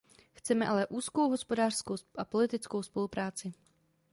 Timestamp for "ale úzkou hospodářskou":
0.67-1.95